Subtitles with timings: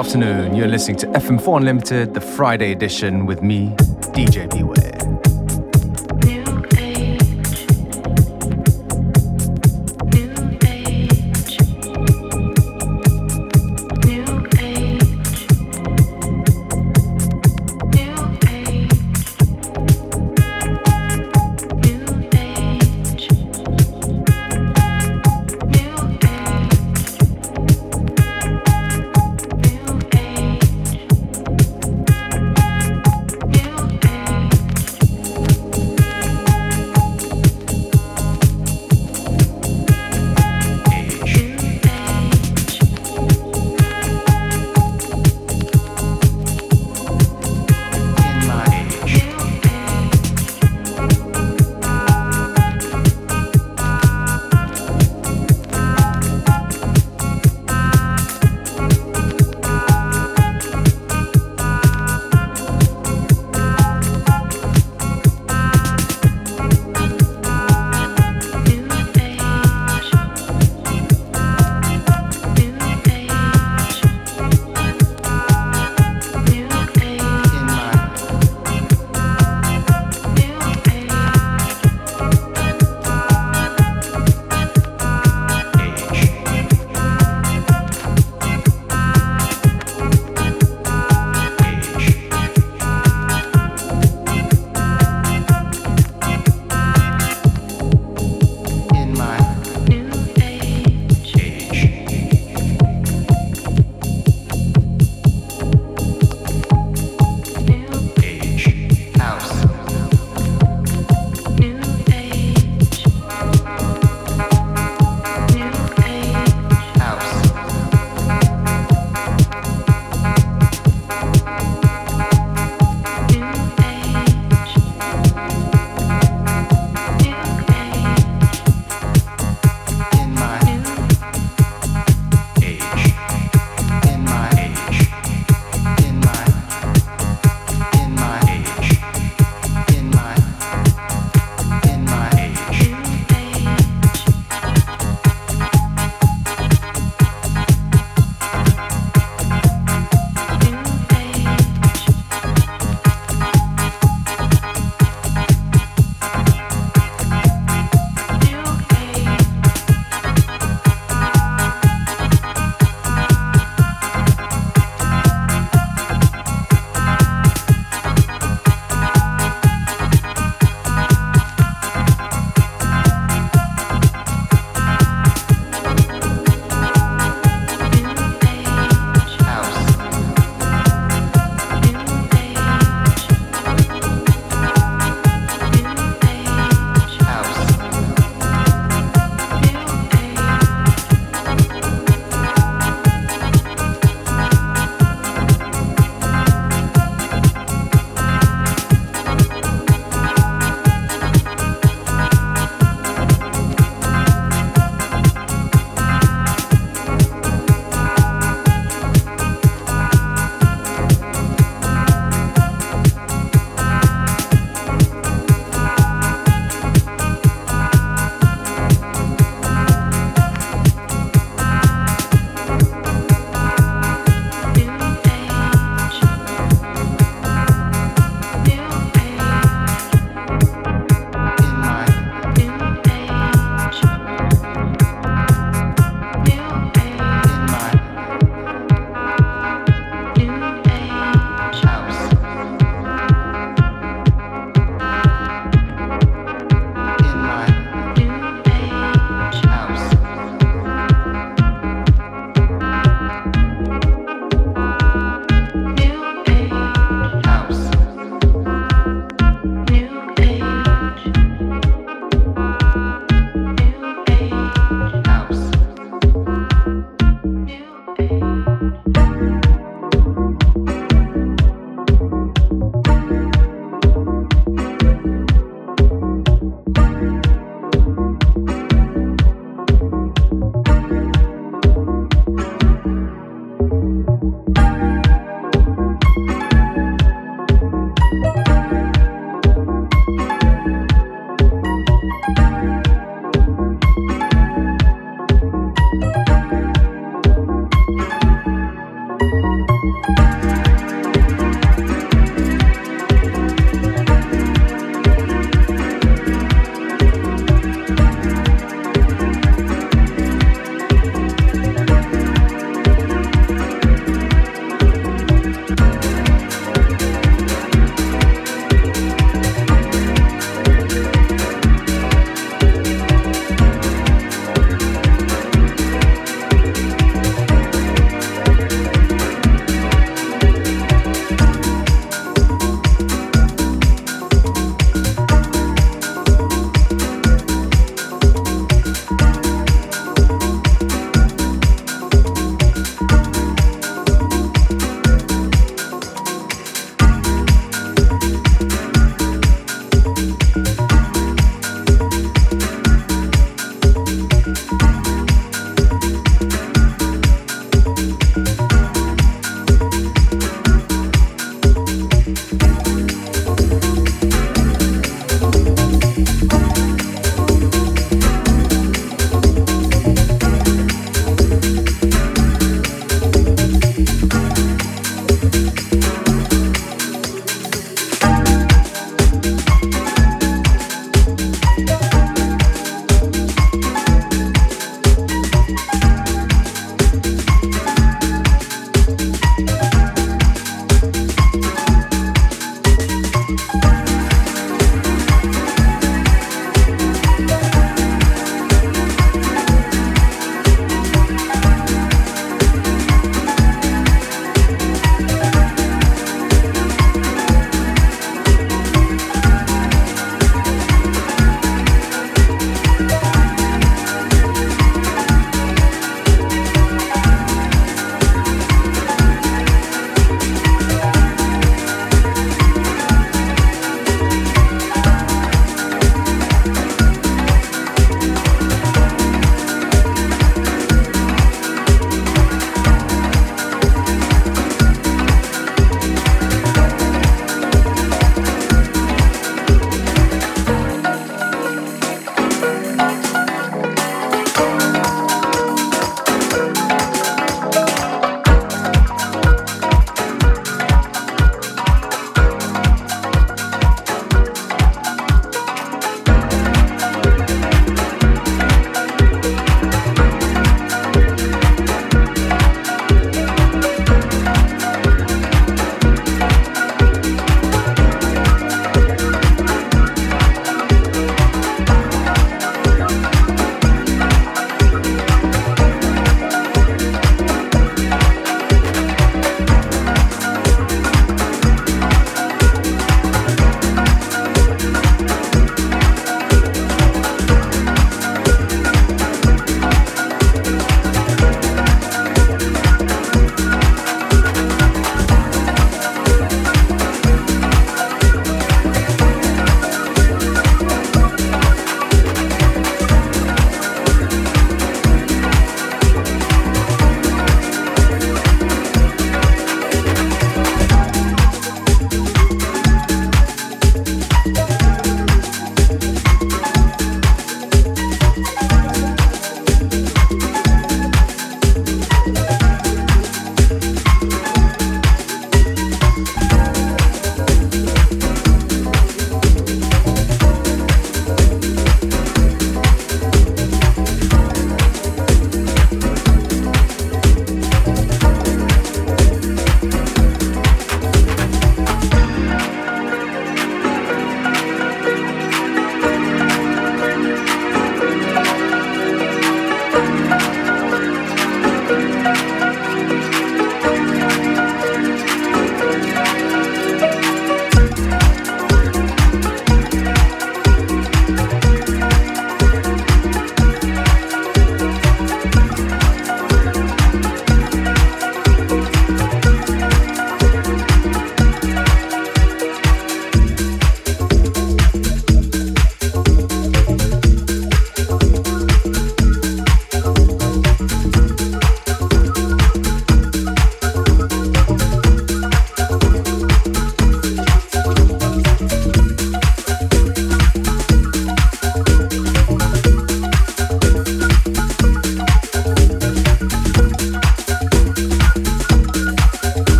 [0.00, 0.54] Afternoon.
[0.54, 3.68] You're listening to FM4 Unlimited, the Friday edition with me,
[4.14, 4.89] DJ Beware.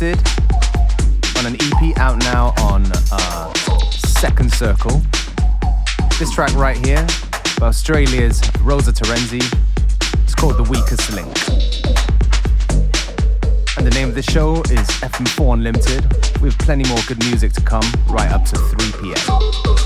[0.00, 3.52] On an EP out now on uh,
[3.90, 5.02] Second Circle.
[6.20, 7.04] This track right here
[7.58, 9.42] by Australia's Rosa Terenzi.
[10.22, 11.26] It's called The Weakest Link.
[13.76, 16.04] And the name of the show is FM4 Unlimited.
[16.40, 19.77] We have plenty more good music to come right up to 3 p.m.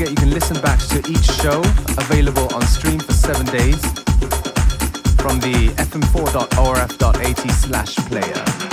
[0.00, 1.60] forget you can listen back to each show
[1.98, 3.80] available on stream for seven days
[5.20, 8.69] from the fm4.orf.at slash player.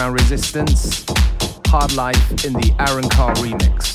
[0.00, 1.04] Underground Resistance,
[1.66, 3.89] Hard Life in the Aaron Carr remix.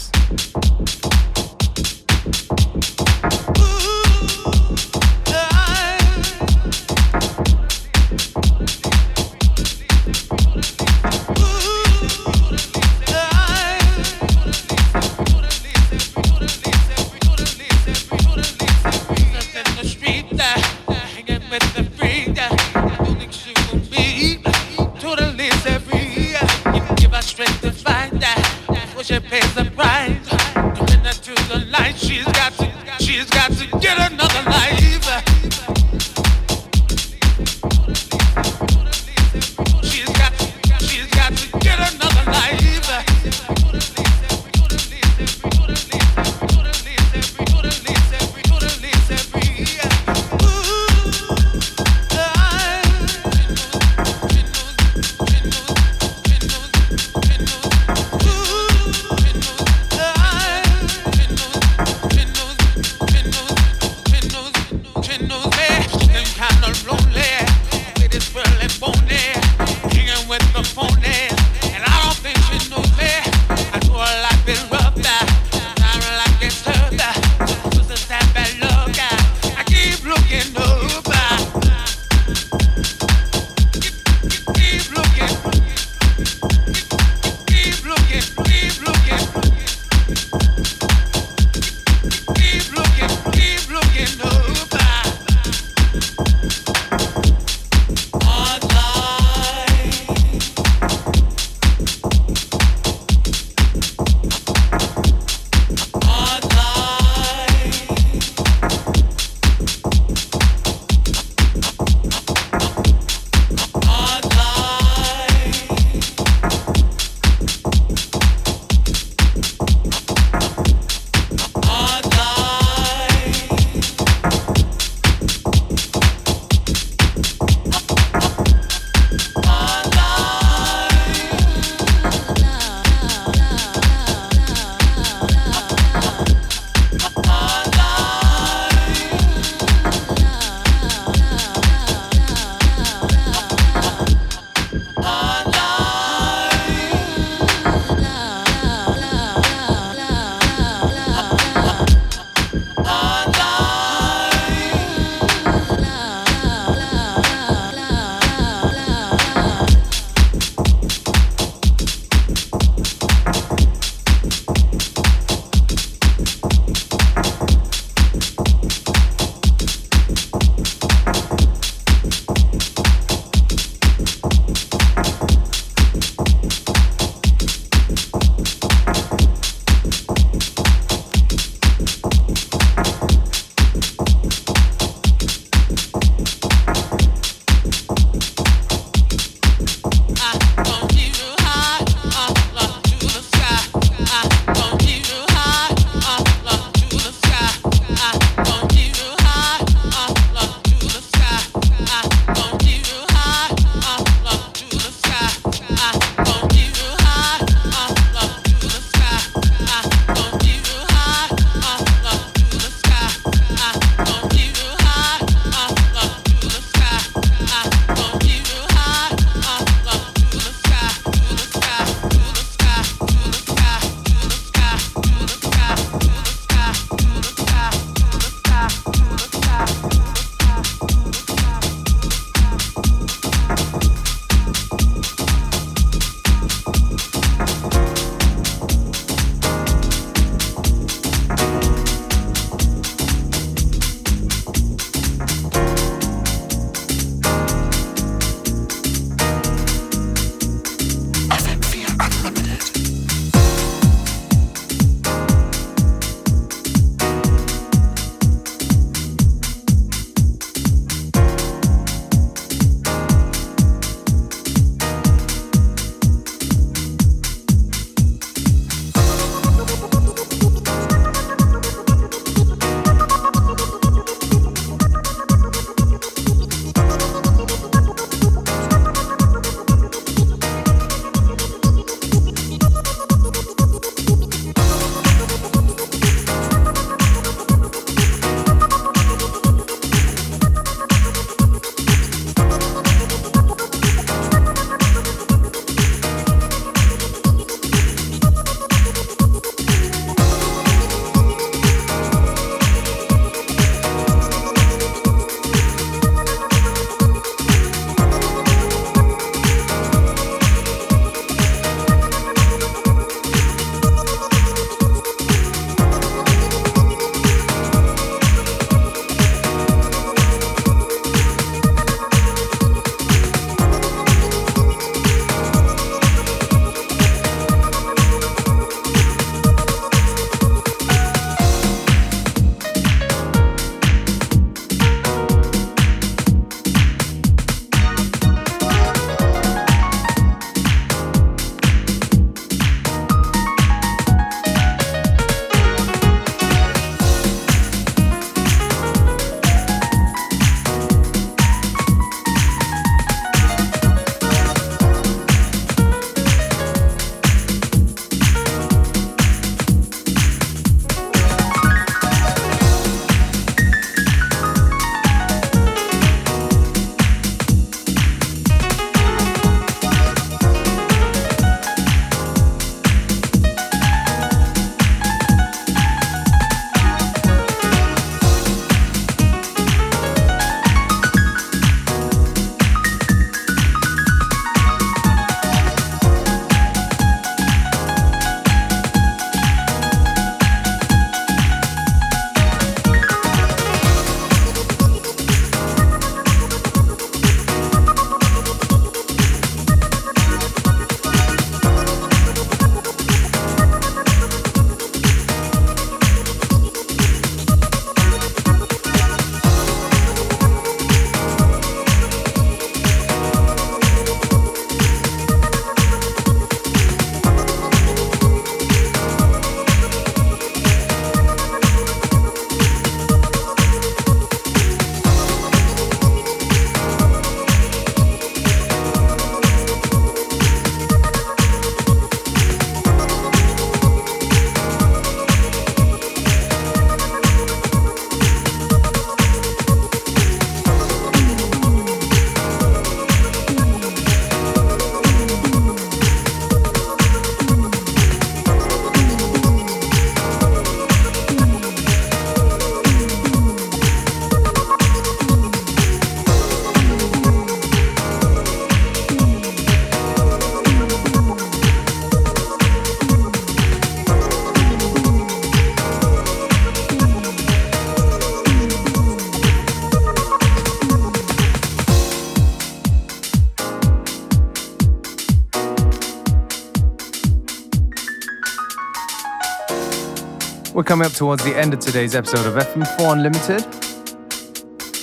[480.76, 483.66] We're coming up towards the end of today's episode of FM4 Unlimited.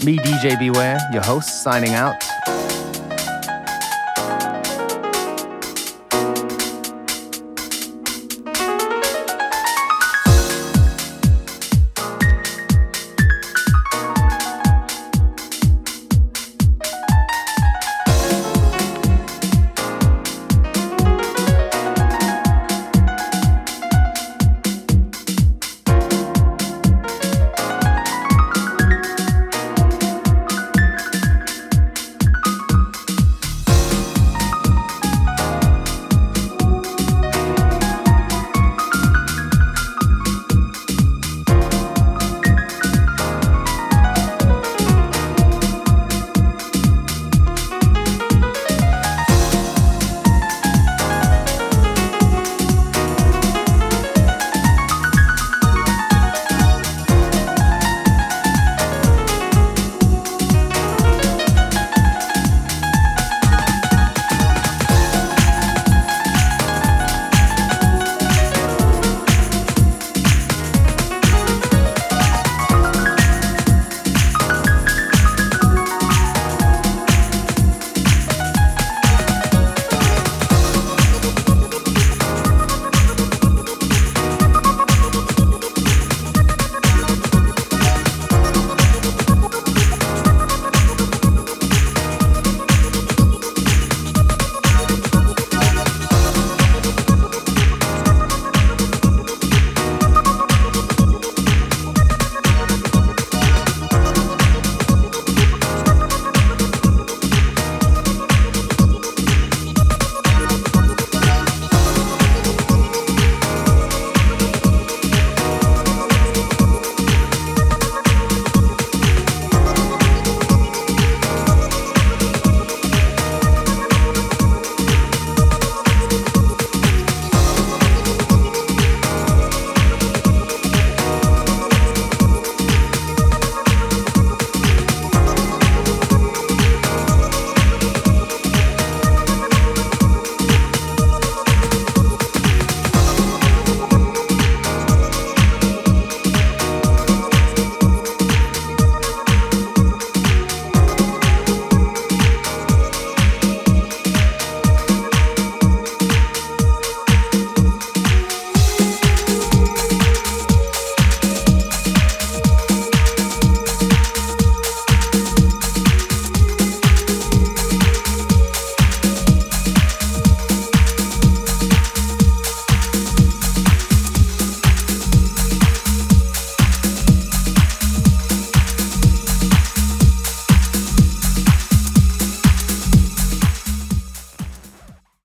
[0.05, 2.23] Me, DJ Beware, your host, signing out.